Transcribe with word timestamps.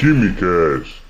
Quimicast. 0.00 1.02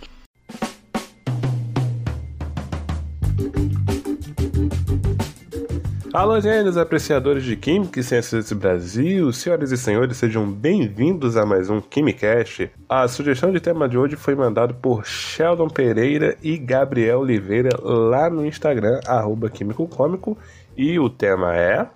Alô, 6.12 6.40
gênios, 6.40 6.76
apreciadores 6.76 7.44
de 7.44 7.54
Química 7.54 8.00
e 8.00 8.02
Ciências 8.02 8.42
desse 8.42 8.54
Brasil, 8.56 9.32
senhoras 9.32 9.70
e 9.70 9.76
senhores, 9.76 10.16
sejam 10.16 10.50
bem-vindos 10.50 11.36
a 11.36 11.46
mais 11.46 11.70
um 11.70 11.80
Quimicast. 11.80 12.68
A 12.88 13.06
sugestão 13.06 13.52
de 13.52 13.60
tema 13.60 13.88
de 13.88 13.96
hoje 13.96 14.16
foi 14.16 14.34
mandada 14.34 14.74
por 14.74 15.06
Sheldon 15.06 15.68
Pereira 15.68 16.36
e 16.42 16.58
Gabriel 16.58 17.20
Oliveira 17.20 17.70
lá 17.80 18.28
no 18.28 18.44
Instagram, 18.44 18.98
arroba 19.06 19.48
Químico 19.48 19.86
Cômico, 19.86 20.36
e 20.76 20.98
o 20.98 21.08
tema 21.08 21.54
é 21.54 21.86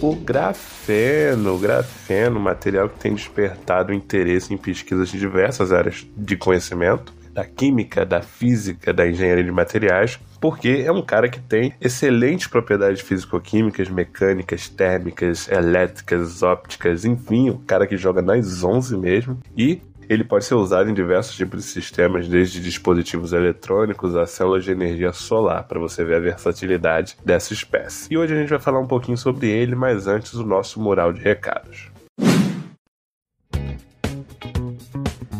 o 0.00 0.14
grafeno. 0.14 1.58
Grafeno, 1.58 2.40
material 2.40 2.88
que 2.88 2.98
tem 2.98 3.14
despertado 3.14 3.92
interesse 3.92 4.52
em 4.52 4.56
pesquisas 4.56 5.08
de 5.08 5.18
diversas 5.18 5.72
áreas 5.72 6.06
de 6.16 6.36
conhecimento, 6.36 7.12
da 7.32 7.44
química, 7.44 8.04
da 8.04 8.22
física, 8.22 8.92
da 8.92 9.06
engenharia 9.06 9.44
de 9.44 9.52
materiais, 9.52 10.18
porque 10.40 10.84
é 10.86 10.90
um 10.90 11.02
cara 11.02 11.28
que 11.28 11.38
tem 11.38 11.74
excelentes 11.80 12.46
propriedades 12.46 13.02
físico-químicas, 13.02 13.90
mecânicas, 13.90 14.68
térmicas, 14.68 15.48
elétricas, 15.48 16.42
ópticas, 16.42 17.04
enfim, 17.04 17.50
o 17.50 17.58
cara 17.58 17.86
que 17.86 17.96
joga 17.96 18.22
nas 18.22 18.64
11 18.64 18.96
mesmo, 18.96 19.38
e 19.56 19.80
ele 20.08 20.24
pode 20.24 20.44
ser 20.44 20.54
usado 20.54 20.88
em 20.88 20.94
diversos 20.94 21.34
tipos 21.34 21.62
de 21.62 21.70
sistemas, 21.70 22.28
desde 22.28 22.60
dispositivos 22.60 23.32
eletrônicos 23.32 24.14
a 24.14 24.26
células 24.26 24.64
de 24.64 24.70
energia 24.70 25.12
solar, 25.12 25.64
para 25.64 25.80
você 25.80 26.04
ver 26.04 26.16
a 26.16 26.20
versatilidade 26.20 27.16
dessa 27.24 27.52
espécie. 27.52 28.12
E 28.12 28.16
hoje 28.16 28.34
a 28.34 28.36
gente 28.36 28.50
vai 28.50 28.58
falar 28.58 28.80
um 28.80 28.86
pouquinho 28.86 29.16
sobre 29.16 29.48
ele, 29.48 29.74
mas 29.74 30.06
antes 30.06 30.34
o 30.34 30.44
nosso 30.44 30.80
mural 30.80 31.12
de 31.12 31.20
recados. 31.20 31.90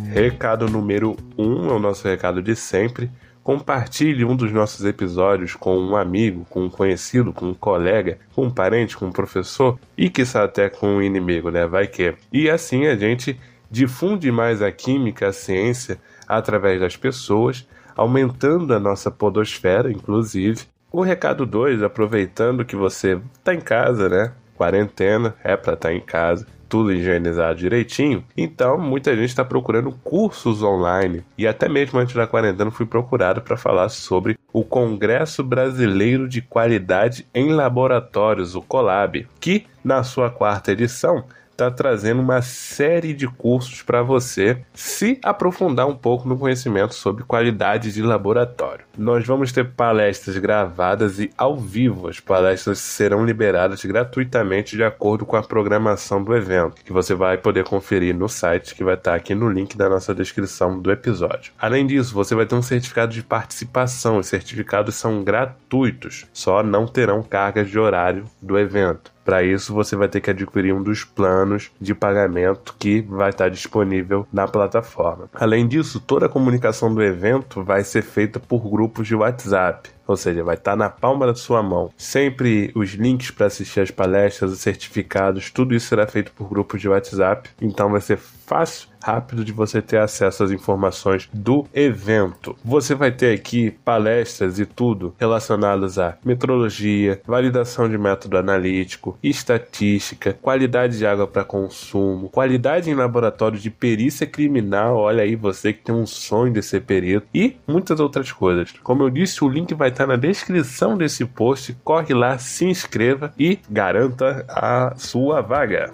Recado 0.08 0.68
número 0.68 1.16
1 1.36 1.44
um, 1.44 1.68
é 1.68 1.72
o 1.74 1.78
nosso 1.78 2.08
recado 2.08 2.42
de 2.42 2.56
sempre. 2.56 3.10
Compartilhe 3.42 4.24
um 4.24 4.34
dos 4.34 4.50
nossos 4.50 4.84
episódios 4.84 5.54
com 5.54 5.78
um 5.78 5.94
amigo, 5.94 6.44
com 6.50 6.64
um 6.64 6.70
conhecido, 6.70 7.32
com 7.32 7.50
um 7.50 7.54
colega, 7.54 8.18
com 8.34 8.46
um 8.46 8.50
parente, 8.50 8.96
com 8.96 9.06
um 9.06 9.12
professor 9.12 9.78
e 9.96 10.10
que 10.10 10.24
até 10.34 10.68
com 10.68 10.96
um 10.96 11.02
inimigo, 11.02 11.50
né? 11.50 11.64
Vai 11.66 11.86
que. 11.86 12.14
E 12.32 12.50
assim 12.50 12.86
a 12.86 12.96
gente 12.96 13.38
difunde 13.70 14.30
mais 14.30 14.62
a 14.62 14.70
química, 14.70 15.28
a 15.28 15.32
ciência 15.32 15.98
através 16.26 16.80
das 16.80 16.96
pessoas, 16.96 17.66
aumentando 17.96 18.74
a 18.74 18.80
nossa 18.80 19.10
podosfera, 19.10 19.90
inclusive. 19.90 20.62
O 20.92 21.02
recado 21.02 21.44
2, 21.44 21.82
aproveitando 21.82 22.64
que 22.64 22.76
você 22.76 23.20
está 23.34 23.54
em 23.54 23.60
casa, 23.60 24.08
né? 24.08 24.32
Quarentena, 24.56 25.34
é 25.44 25.56
para 25.56 25.74
estar 25.74 25.88
tá 25.88 25.94
em 25.94 26.00
casa 26.00 26.46
tudo 26.68 26.92
higienizado 26.92 27.58
direitinho. 27.58 28.24
Então, 28.36 28.78
muita 28.78 29.14
gente 29.14 29.28
está 29.28 29.44
procurando 29.44 29.92
cursos 30.02 30.62
online. 30.62 31.24
E 31.36 31.46
até 31.46 31.68
mesmo 31.68 31.98
antes 31.98 32.14
da 32.14 32.26
quarentena 32.26 32.70
fui 32.70 32.86
procurado 32.86 33.40
para 33.40 33.56
falar 33.56 33.88
sobre 33.88 34.38
o 34.52 34.64
Congresso 34.64 35.42
Brasileiro 35.42 36.28
de 36.28 36.42
Qualidade 36.42 37.26
em 37.34 37.52
Laboratórios, 37.52 38.54
o 38.54 38.62
COLAB, 38.62 39.26
que 39.40 39.66
na 39.84 40.02
sua 40.02 40.30
quarta 40.30 40.72
edição 40.72 41.24
está 41.56 41.70
trazendo 41.70 42.20
uma 42.20 42.42
série 42.42 43.14
de 43.14 43.26
cursos 43.26 43.82
para 43.82 44.02
você 44.02 44.58
se 44.74 45.18
aprofundar 45.22 45.88
um 45.88 45.96
pouco 45.96 46.28
no 46.28 46.38
conhecimento 46.38 46.94
sobre 46.94 47.24
qualidade 47.24 47.92
de 47.92 48.02
laboratório. 48.02 48.84
Nós 48.96 49.26
vamos 49.26 49.50
ter 49.52 49.72
palestras 49.72 50.36
gravadas 50.36 51.18
e 51.18 51.30
ao 51.36 51.56
vivo. 51.56 52.08
As 52.08 52.20
palestras 52.20 52.78
serão 52.78 53.24
liberadas 53.24 53.82
gratuitamente 53.84 54.76
de 54.76 54.84
acordo 54.84 55.24
com 55.24 55.36
a 55.36 55.42
programação 55.42 56.22
do 56.22 56.36
evento, 56.36 56.84
que 56.84 56.92
você 56.92 57.14
vai 57.14 57.38
poder 57.38 57.64
conferir 57.64 58.14
no 58.14 58.28
site 58.28 58.74
que 58.74 58.84
vai 58.84 58.94
estar 58.94 59.14
aqui 59.14 59.34
no 59.34 59.48
link 59.48 59.76
da 59.76 59.88
nossa 59.88 60.14
descrição 60.14 60.78
do 60.78 60.92
episódio. 60.92 61.52
Além 61.58 61.86
disso, 61.86 62.12
você 62.12 62.34
vai 62.34 62.44
ter 62.44 62.54
um 62.54 62.62
certificado 62.62 63.12
de 63.12 63.22
participação. 63.22 64.18
Os 64.18 64.26
certificados 64.26 64.94
são 64.94 65.24
gratuitos, 65.24 66.26
só 66.34 66.62
não 66.62 66.86
terão 66.86 67.22
cargas 67.22 67.70
de 67.70 67.78
horário 67.78 68.24
do 68.42 68.58
evento. 68.58 69.15
Para 69.26 69.42
isso, 69.42 69.74
você 69.74 69.96
vai 69.96 70.06
ter 70.06 70.20
que 70.20 70.30
adquirir 70.30 70.72
um 70.72 70.80
dos 70.80 71.02
planos 71.02 71.72
de 71.80 71.92
pagamento 71.96 72.76
que 72.78 73.00
vai 73.00 73.30
estar 73.30 73.48
disponível 73.48 74.24
na 74.32 74.46
plataforma. 74.46 75.28
Além 75.34 75.66
disso, 75.66 75.98
toda 75.98 76.26
a 76.26 76.28
comunicação 76.28 76.94
do 76.94 77.02
evento 77.02 77.60
vai 77.64 77.82
ser 77.82 78.02
feita 78.02 78.38
por 78.38 78.60
grupos 78.70 79.08
de 79.08 79.16
WhatsApp. 79.16 79.90
Ou 80.06 80.16
seja, 80.16 80.44
vai 80.44 80.54
estar 80.54 80.76
na 80.76 80.88
palma 80.88 81.26
da 81.26 81.34
sua 81.34 81.62
mão. 81.62 81.90
Sempre 81.96 82.70
os 82.74 82.90
links 82.90 83.30
para 83.30 83.46
assistir 83.46 83.80
as 83.80 83.90
palestras, 83.90 84.52
os 84.52 84.60
certificados, 84.60 85.50
tudo 85.50 85.74
isso 85.74 85.88
será 85.88 86.06
feito 86.06 86.32
por 86.32 86.48
grupos 86.48 86.80
de 86.80 86.88
WhatsApp. 86.88 87.50
Então 87.60 87.90
vai 87.90 88.00
ser 88.00 88.18
fácil 88.18 88.88
rápido 89.06 89.44
de 89.44 89.52
você 89.52 89.80
ter 89.80 89.98
acesso 89.98 90.42
às 90.42 90.50
informações 90.50 91.28
do 91.32 91.64
evento. 91.72 92.56
Você 92.64 92.92
vai 92.92 93.12
ter 93.12 93.34
aqui 93.34 93.70
palestras 93.84 94.58
e 94.58 94.66
tudo 94.66 95.14
relacionadas 95.18 95.96
a 95.96 96.16
metrologia, 96.24 97.20
validação 97.24 97.88
de 97.88 97.96
método 97.96 98.36
analítico, 98.36 99.16
estatística, 99.22 100.32
qualidade 100.32 100.98
de 100.98 101.06
água 101.06 101.26
para 101.26 101.44
consumo, 101.44 102.28
qualidade 102.28 102.90
em 102.90 102.94
laboratório 102.94 103.58
de 103.58 103.70
perícia 103.70 104.26
criminal. 104.26 104.96
Olha 104.96 105.22
aí 105.22 105.36
você 105.36 105.72
que 105.72 105.84
tem 105.84 105.94
um 105.94 106.06
sonho 106.06 106.52
de 106.52 106.62
ser 106.62 106.82
perito 106.82 107.28
e 107.32 107.56
muitas 107.66 108.00
outras 108.00 108.32
coisas. 108.32 108.72
Como 108.82 109.04
eu 109.04 109.10
disse, 109.10 109.44
o 109.44 109.48
link 109.48 109.72
vai 109.74 109.90
estar 109.96 110.06
na 110.06 110.16
descrição 110.16 110.96
desse 110.96 111.24
post. 111.24 111.74
Corre 111.82 112.12
lá, 112.12 112.36
se 112.36 112.66
inscreva 112.66 113.32
e 113.38 113.58
garanta 113.70 114.44
a 114.46 114.94
sua 114.96 115.40
vaga. 115.40 115.92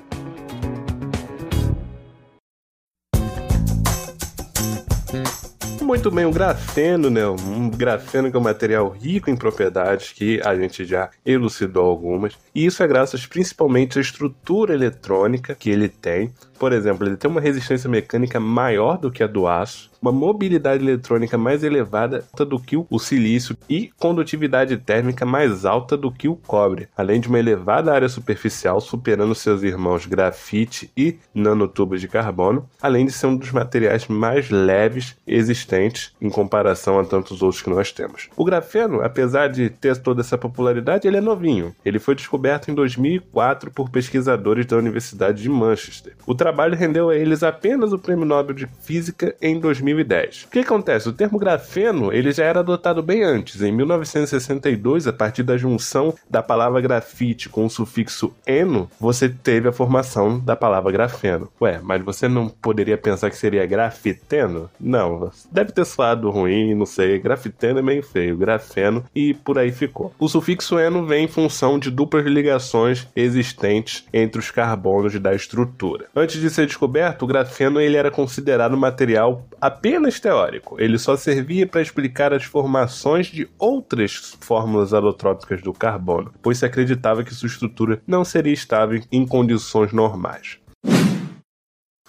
Muito 5.80 6.10
bem, 6.10 6.24
o 6.24 6.30
grafeno, 6.32 7.10
né? 7.10 7.26
Um 7.26 7.68
grafeno 7.68 8.30
que 8.30 8.36
é 8.36 8.40
um 8.40 8.42
material 8.42 8.88
rico 8.88 9.30
em 9.30 9.36
propriedades 9.36 10.10
que 10.10 10.40
a 10.42 10.56
gente 10.56 10.84
já 10.84 11.10
elucidou 11.24 11.84
algumas. 11.84 12.32
E 12.54 12.64
isso 12.64 12.82
é 12.82 12.88
graças 12.88 13.26
principalmente 13.26 13.98
à 13.98 14.00
estrutura 14.00 14.74
eletrônica 14.74 15.54
que 15.54 15.70
ele 15.70 15.88
tem. 15.88 16.32
Por 16.62 16.72
exemplo, 16.72 17.04
ele 17.04 17.16
tem 17.16 17.28
uma 17.28 17.40
resistência 17.40 17.90
mecânica 17.90 18.38
maior 18.38 18.96
do 18.96 19.10
que 19.10 19.20
a 19.20 19.26
do 19.26 19.48
aço, 19.48 19.90
uma 20.00 20.12
mobilidade 20.12 20.80
eletrônica 20.80 21.36
mais 21.36 21.64
elevada 21.64 22.24
do 22.36 22.56
que 22.56 22.76
o 22.76 22.98
silício 23.00 23.56
e 23.68 23.90
condutividade 23.98 24.76
térmica 24.76 25.26
mais 25.26 25.64
alta 25.64 25.96
do 25.96 26.10
que 26.10 26.28
o 26.28 26.36
cobre, 26.36 26.88
além 26.96 27.20
de 27.20 27.26
uma 27.26 27.40
elevada 27.40 27.92
área 27.92 28.08
superficial 28.08 28.80
superando 28.80 29.34
seus 29.34 29.64
irmãos 29.64 30.06
grafite 30.06 30.88
e 30.96 31.16
nanotubos 31.34 32.00
de 32.00 32.06
carbono, 32.06 32.68
além 32.80 33.06
de 33.06 33.12
ser 33.12 33.26
um 33.26 33.36
dos 33.36 33.50
materiais 33.50 34.06
mais 34.06 34.48
leves 34.48 35.16
existentes 35.26 36.14
em 36.20 36.30
comparação 36.30 36.98
a 36.98 37.04
tantos 37.04 37.42
outros 37.42 37.60
que 37.60 37.70
nós 37.70 37.90
temos. 37.90 38.28
O 38.36 38.44
grafeno, 38.44 39.02
apesar 39.02 39.48
de 39.48 39.68
ter 39.68 39.96
toda 39.96 40.20
essa 40.20 40.38
popularidade, 40.38 41.08
ele 41.08 41.16
é 41.16 41.20
novinho. 41.20 41.74
Ele 41.84 41.98
foi 41.98 42.14
descoberto 42.14 42.70
em 42.70 42.74
2004 42.74 43.72
por 43.72 43.90
pesquisadores 43.90 44.64
da 44.66 44.76
Universidade 44.76 45.42
de 45.42 45.48
Manchester. 45.48 46.14
O 46.24 46.34
trabalho 46.52 46.76
rendeu 46.76 47.08
a 47.08 47.16
eles 47.16 47.42
apenas 47.42 47.92
o 47.92 47.98
Prêmio 47.98 48.26
Nobel 48.26 48.54
de 48.54 48.68
Física 48.82 49.34
em 49.40 49.58
2000 49.58 49.92
2010. 49.92 50.44
O 50.44 50.48
que 50.48 50.58
acontece? 50.60 51.08
O 51.08 51.12
termo 51.12 51.38
grafeno 51.38 52.12
ele 52.12 52.32
já 52.32 52.44
era 52.44 52.60
adotado 52.60 53.02
bem 53.02 53.22
antes. 53.22 53.62
Em 53.62 53.72
1962, 53.72 55.06
a 55.06 55.12
partir 55.12 55.42
da 55.42 55.56
junção 55.56 56.14
da 56.28 56.42
palavra 56.42 56.80
grafite 56.80 57.48
com 57.48 57.66
o 57.66 57.70
sufixo 57.70 58.34
eno, 58.46 58.90
você 58.98 59.28
teve 59.28 59.68
a 59.68 59.72
formação 59.72 60.38
da 60.38 60.56
palavra 60.56 60.92
grafeno. 60.92 61.48
Ué, 61.60 61.80
mas 61.82 62.02
você 62.02 62.28
não 62.28 62.48
poderia 62.48 62.98
pensar 62.98 63.30
que 63.30 63.36
seria 63.36 63.66
grafiteno? 63.66 64.70
Não, 64.78 65.30
deve 65.50 65.72
ter 65.72 65.84
soado 65.84 66.30
ruim, 66.30 66.74
não 66.74 66.86
sei. 66.86 67.18
Grafiteno 67.18 67.78
é 67.78 67.82
meio 67.82 68.02
feio, 68.02 68.36
grafeno 68.36 69.04
e 69.14 69.34
por 69.34 69.58
aí 69.58 69.72
ficou. 69.72 70.12
O 70.18 70.28
sufixo 70.28 70.78
eno 70.78 71.06
vem 71.06 71.24
em 71.24 71.28
função 71.28 71.78
de 71.78 71.90
duplas 71.90 72.26
ligações 72.26 73.06
existentes 73.14 74.04
entre 74.12 74.38
os 74.38 74.50
carbonos 74.50 75.18
da 75.18 75.34
estrutura. 75.34 76.06
Antes 76.14 76.40
de 76.42 76.50
ser 76.50 76.66
descoberto, 76.66 77.22
o 77.22 77.26
grafeno 77.26 77.80
ele 77.80 77.96
era 77.96 78.10
considerado 78.10 78.76
material 78.76 79.46
apenas 79.60 80.20
teórico. 80.20 80.80
Ele 80.80 80.98
só 80.98 81.16
servia 81.16 81.66
para 81.66 81.80
explicar 81.80 82.34
as 82.34 82.44
formações 82.44 83.28
de 83.28 83.48
outras 83.58 84.36
fórmulas 84.40 84.92
alotrópicas 84.92 85.62
do 85.62 85.72
carbono, 85.72 86.32
pois 86.42 86.58
se 86.58 86.66
acreditava 86.66 87.24
que 87.24 87.34
sua 87.34 87.46
estrutura 87.46 88.02
não 88.06 88.24
seria 88.24 88.52
estável 88.52 89.00
em 89.10 89.26
condições 89.26 89.92
normais. 89.92 90.58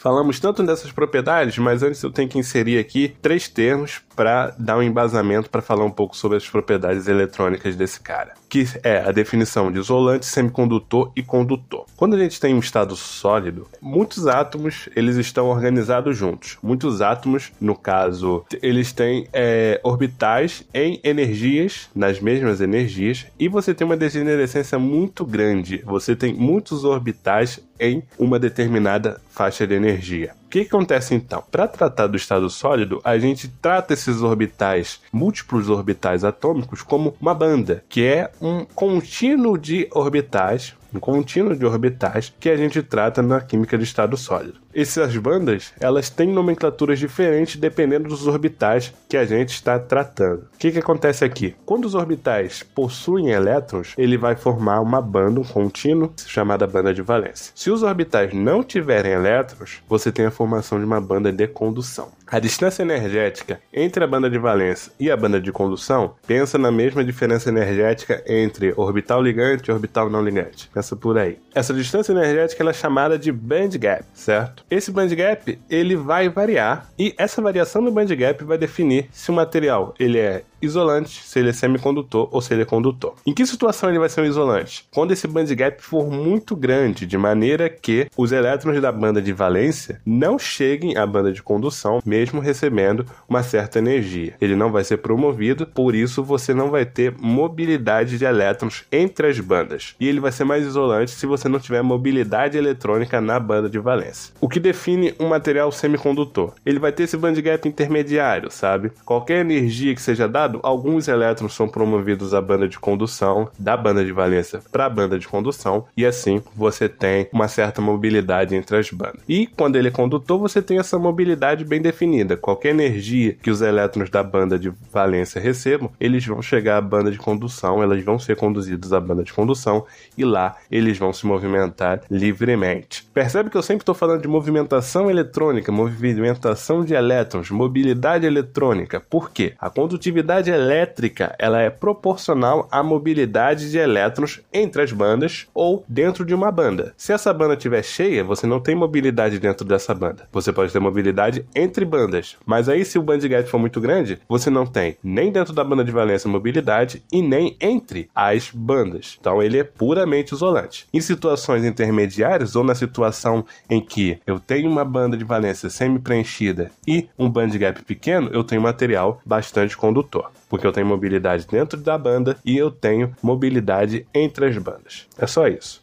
Falamos 0.03 0.37
tanto 0.37 0.61
dessas 0.63 0.91
propriedades, 0.91 1.57
mas 1.57 1.81
antes 1.81 2.03
eu 2.03 2.11
tenho 2.11 2.27
que 2.27 2.37
inserir 2.37 2.77
aqui 2.77 3.15
três 3.21 3.47
termos 3.47 4.01
para 4.13 4.53
dar 4.59 4.77
um 4.77 4.83
embasamento 4.83 5.49
para 5.49 5.61
falar 5.61 5.85
um 5.85 5.89
pouco 5.89 6.17
sobre 6.17 6.35
as 6.35 6.45
propriedades 6.45 7.07
eletrônicas 7.07 7.73
desse 7.77 8.01
cara, 8.01 8.33
que 8.49 8.65
é 8.83 8.97
a 8.97 9.13
definição 9.13 9.71
de 9.71 9.79
isolante, 9.79 10.25
semicondutor 10.25 11.09
e 11.15 11.23
condutor. 11.23 11.85
Quando 11.95 12.17
a 12.17 12.19
gente 12.19 12.37
tem 12.37 12.53
um 12.53 12.59
estado 12.59 12.97
sólido, 12.97 13.65
muitos 13.81 14.27
átomos 14.27 14.89
eles 14.93 15.15
estão 15.15 15.47
organizados 15.47 16.17
juntos. 16.17 16.57
Muitos 16.61 17.01
átomos, 17.01 17.53
no 17.61 17.73
caso, 17.73 18.43
eles 18.61 18.91
têm 18.91 19.25
é, 19.31 19.79
orbitais 19.85 20.67
em 20.73 20.99
energias, 21.01 21.89
nas 21.95 22.19
mesmas 22.19 22.59
energias, 22.59 23.25
e 23.39 23.47
você 23.47 23.73
tem 23.73 23.85
uma 23.85 23.95
degenerescência 23.95 24.77
muito 24.77 25.25
grande. 25.25 25.81
Você 25.85 26.13
tem 26.13 26.33
muitos 26.33 26.83
orbitais 26.83 27.61
em 27.79 28.03
uma 28.17 28.39
determinada 28.39 29.19
faixa 29.29 29.65
de 29.65 29.73
energia. 29.73 30.33
O 30.45 30.49
que 30.49 30.61
acontece 30.61 31.15
então? 31.15 31.43
Para 31.51 31.67
tratar 31.67 32.07
do 32.07 32.17
estado 32.17 32.49
sólido, 32.49 33.01
a 33.03 33.17
gente 33.17 33.47
trata 33.47 33.93
esses 33.93 34.21
orbitais, 34.21 35.01
múltiplos 35.11 35.69
orbitais 35.69 36.23
atômicos, 36.23 36.81
como 36.81 37.15
uma 37.19 37.33
banda, 37.33 37.83
que 37.89 38.03
é 38.05 38.31
um 38.41 38.63
contínuo 38.63 39.57
de 39.57 39.87
orbitais 39.91 40.75
um 40.93 40.99
contínuo 40.99 41.55
de 41.55 41.65
orbitais 41.65 42.31
que 42.39 42.49
a 42.49 42.55
gente 42.55 42.83
trata 42.83 43.21
na 43.21 43.41
química 43.41 43.77
de 43.77 43.83
estado 43.83 44.15
sólido. 44.15 44.62
Essas 44.75 45.15
bandas, 45.17 45.73
elas 45.79 46.09
têm 46.09 46.31
nomenclaturas 46.31 46.99
diferentes 46.99 47.57
dependendo 47.57 48.09
dos 48.09 48.27
orbitais 48.27 48.93
que 49.07 49.17
a 49.17 49.25
gente 49.25 49.49
está 49.49 49.77
tratando. 49.77 50.47
O 50.53 50.57
que, 50.57 50.71
que 50.71 50.79
acontece 50.79 51.23
aqui? 51.23 51.55
Quando 51.65 51.85
os 51.85 51.95
orbitais 51.95 52.63
possuem 52.63 53.29
elétrons, 53.29 53.93
ele 53.97 54.17
vai 54.17 54.35
formar 54.35 54.81
uma 54.81 55.01
banda, 55.01 55.39
um 55.39 55.43
contínuo, 55.43 56.13
chamada 56.25 56.65
banda 56.65 56.93
de 56.93 57.01
valência. 57.01 57.51
Se 57.55 57.69
os 57.69 57.83
orbitais 57.83 58.33
não 58.33 58.63
tiverem 58.63 59.11
elétrons, 59.11 59.81
você 59.87 60.11
tem 60.11 60.25
a 60.25 60.31
formação 60.31 60.79
de 60.79 60.85
uma 60.85 60.99
banda 60.99 61.31
de 61.31 61.47
condução. 61.47 62.11
A 62.25 62.39
distância 62.39 62.81
energética 62.81 63.59
entre 63.71 64.03
a 64.03 64.07
banda 64.07 64.29
de 64.29 64.39
valência 64.39 64.91
e 64.99 65.11
a 65.11 65.15
banda 65.15 65.39
de 65.39 65.51
condução 65.51 66.15
pensa 66.25 66.57
na 66.57 66.71
mesma 66.71 67.03
diferença 67.03 67.49
energética 67.49 68.23
entre 68.25 68.73
orbital 68.75 69.21
ligante 69.21 69.69
e 69.69 69.71
orbital 69.71 70.09
não 70.09 70.23
ligante. 70.23 70.67
Pensa 70.73 70.95
por 70.95 71.17
aí. 71.17 71.37
Essa 71.53 71.73
distância 71.73 72.11
energética 72.11 72.67
é 72.67 72.73
chamada 72.73 73.19
de 73.19 73.31
band 73.31 73.69
gap, 73.77 74.05
certo? 74.13 74.62
Esse 74.69 74.91
band 74.91 75.07
gap 75.07 75.59
ele 75.69 75.95
vai 75.95 76.29
variar 76.29 76.89
e 76.97 77.13
essa 77.17 77.41
variação 77.41 77.83
do 77.83 77.91
band 77.91 78.05
gap 78.05 78.43
vai 78.43 78.57
definir 78.57 79.07
se 79.11 79.29
o 79.29 79.33
material 79.33 79.93
ele 79.99 80.17
é 80.17 80.43
isolante, 80.65 81.21
se 81.23 81.39
ele 81.39 81.49
é 81.49 81.53
semicondutor 81.53 82.29
ou 82.31 82.41
se 82.41 82.53
ele 82.53 82.63
é 82.63 82.65
condutor. 82.65 83.15
Em 83.25 83.33
que 83.33 83.45
situação 83.45 83.89
ele 83.89 83.99
vai 83.99 84.09
ser 84.09 84.21
um 84.21 84.25
isolante? 84.25 84.85
Quando 84.93 85.11
esse 85.11 85.27
band 85.27 85.45
gap 85.45 85.81
for 85.81 86.09
muito 86.09 86.55
grande, 86.55 87.05
de 87.05 87.17
maneira 87.17 87.69
que 87.69 88.07
os 88.17 88.31
elétrons 88.31 88.81
da 88.81 88.91
banda 88.91 89.21
de 89.21 89.33
valência 89.33 90.01
não 90.05 90.39
cheguem 90.39 90.97
à 90.97 91.05
banda 91.05 91.31
de 91.31 91.43
condução, 91.43 92.01
mesmo 92.05 92.39
recebendo 92.39 93.05
uma 93.27 93.43
certa 93.43 93.79
energia. 93.79 94.35
Ele 94.39 94.55
não 94.55 94.71
vai 94.71 94.83
ser 94.83 94.97
promovido, 94.97 95.65
por 95.67 95.95
isso 95.95 96.23
você 96.23 96.53
não 96.53 96.69
vai 96.69 96.85
ter 96.85 97.13
mobilidade 97.19 98.17
de 98.17 98.25
elétrons 98.25 98.83
entre 98.91 99.27
as 99.27 99.39
bandas. 99.39 99.95
E 99.99 100.07
ele 100.07 100.19
vai 100.19 100.31
ser 100.31 100.43
mais 100.43 100.65
isolante 100.65 101.11
se 101.11 101.25
você 101.25 101.47
não 101.47 101.59
tiver 101.59 101.81
mobilidade 101.81 102.57
eletrônica 102.57 103.19
na 103.21 103.39
banda 103.39 103.69
de 103.69 103.79
valência. 103.79 104.33
O 104.39 104.49
que 104.49 104.59
define 104.59 105.13
um 105.19 105.27
material 105.27 105.71
semicondutor? 105.71 106.53
Ele 106.65 106.79
vai 106.79 106.91
ter 106.91 107.03
esse 107.03 107.17
band 107.17 107.33
gap 107.33 107.67
intermediário, 107.67 108.49
sabe? 108.51 108.91
Qualquer 109.05 109.39
energia 109.39 109.93
que 109.93 110.01
seja 110.01 110.27
dada 110.27 110.52
alguns 110.61 111.07
elétrons 111.07 111.53
são 111.53 111.67
promovidos 111.67 112.33
à 112.33 112.41
banda 112.41 112.67
de 112.67 112.77
condução, 112.77 113.49
da 113.57 113.75
banda 113.75 114.03
de 114.03 114.11
valência 114.11 114.61
para 114.71 114.85
a 114.85 114.89
banda 114.89 115.17
de 115.17 115.27
condução, 115.27 115.85
e 115.95 116.05
assim 116.05 116.41
você 116.55 116.87
tem 116.87 117.27
uma 117.31 117.47
certa 117.47 117.81
mobilidade 117.81 118.55
entre 118.55 118.77
as 118.77 118.89
bandas. 118.89 119.21
E 119.27 119.47
quando 119.47 119.75
ele 119.75 119.87
é 119.87 119.91
condutor, 119.91 120.39
você 120.39 120.61
tem 120.61 120.77
essa 120.77 120.99
mobilidade 120.99 121.65
bem 121.65 121.81
definida. 121.81 122.37
Qualquer 122.37 122.69
energia 122.69 123.35
que 123.41 123.49
os 123.49 123.61
elétrons 123.61 124.09
da 124.09 124.23
banda 124.23 124.57
de 124.59 124.71
valência 124.91 125.39
recebam, 125.39 125.89
eles 125.99 126.25
vão 126.25 126.41
chegar 126.41 126.77
à 126.77 126.81
banda 126.81 127.11
de 127.11 127.17
condução, 127.17 127.81
elas 127.81 128.03
vão 128.03 128.19
ser 128.19 128.35
conduzidos 128.35 128.93
à 128.93 128.99
banda 128.99 129.23
de 129.23 129.33
condução 129.33 129.85
e 130.17 130.23
lá 130.23 130.55
eles 130.71 130.97
vão 130.97 131.13
se 131.13 131.25
movimentar 131.25 132.01
livremente. 132.09 133.05
Percebe 133.13 133.49
que 133.49 133.57
eu 133.57 133.61
sempre 133.61 133.83
estou 133.83 133.95
falando 133.95 134.21
de 134.21 134.27
movimentação 134.27 135.09
eletrônica, 135.09 135.71
movimentação 135.71 136.83
de 136.83 136.93
elétrons, 136.93 137.49
mobilidade 137.49 138.25
eletrônica. 138.25 138.99
Por 138.99 139.31
quê? 139.31 139.53
A 139.59 139.69
condutividade 139.69 140.42
mobilidade 140.43 140.51
elétrica 140.51 141.35
ela 141.39 141.61
é 141.61 141.69
proporcional 141.69 142.67
à 142.71 142.83
mobilidade 142.83 143.71
de 143.71 143.77
elétrons 143.77 144.41
entre 144.51 144.81
as 144.81 144.91
bandas 144.91 145.47
ou 145.53 145.83
dentro 145.87 146.25
de 146.25 146.33
uma 146.33 146.51
banda. 146.51 146.93
Se 146.97 147.13
essa 147.13 147.33
banda 147.33 147.53
estiver 147.53 147.83
cheia, 147.83 148.23
você 148.23 148.45
não 148.45 148.59
tem 148.59 148.75
mobilidade 148.75 149.39
dentro 149.39 149.65
dessa 149.65 149.93
banda. 149.93 150.27
Você 150.31 150.51
pode 150.51 150.71
ter 150.71 150.79
mobilidade 150.79 151.45
entre 151.55 151.85
bandas, 151.85 152.35
mas 152.45 152.67
aí 152.67 152.83
se 152.83 152.99
o 152.99 153.03
band 153.03 153.19
gap 153.19 153.47
for 153.49 153.59
muito 153.59 153.79
grande, 153.79 154.19
você 154.27 154.49
não 154.49 154.65
tem 154.65 154.97
nem 155.03 155.31
dentro 155.31 155.53
da 155.53 155.63
banda 155.63 155.83
de 155.83 155.91
valência 155.91 156.29
mobilidade 156.29 157.03
e 157.11 157.21
nem 157.21 157.55
entre 157.61 158.09
as 158.13 158.49
bandas. 158.49 159.17
Então 159.19 159.41
ele 159.41 159.59
é 159.59 159.63
puramente 159.63 160.33
isolante. 160.33 160.87
Em 160.93 160.99
situações 160.99 161.63
intermediárias 161.63 162.55
ou 162.55 162.63
na 162.63 162.75
situação 162.75 163.45
em 163.69 163.79
que 163.79 164.19
eu 164.25 164.39
tenho 164.39 164.69
uma 164.69 164.83
banda 164.83 165.15
de 165.15 165.23
valência 165.23 165.69
semi-preenchida 165.69 166.71
e 166.87 167.07
um 167.17 167.29
band 167.29 167.49
gap 167.49 167.83
pequeno, 167.83 168.29
eu 168.33 168.43
tenho 168.43 168.61
material 168.61 169.21
bastante 169.25 169.77
condutor 169.77 170.22
porque 170.49 170.65
eu 170.65 170.71
tenho 170.71 170.87
mobilidade 170.87 171.47
dentro 171.47 171.79
da 171.79 171.97
banda 171.97 172.37
e 172.45 172.57
eu 172.57 172.69
tenho 172.69 173.15
mobilidade 173.21 174.05
entre 174.13 174.45
as 174.45 174.57
bandas. 174.57 175.07
É 175.17 175.27
só 175.27 175.47
isso. 175.47 175.81